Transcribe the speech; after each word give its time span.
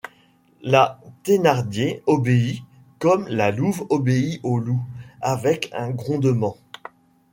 La 0.63 0.99
Thénardier 1.21 2.01
obéit, 2.07 2.63
comme 2.97 3.27
la 3.27 3.51
louve 3.51 3.85
obéit 3.91 4.39
au 4.41 4.57
loup, 4.57 4.81
avec 5.21 5.69
un 5.73 5.91
grondement. 5.91 6.57